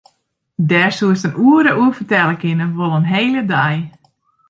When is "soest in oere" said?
0.97-1.71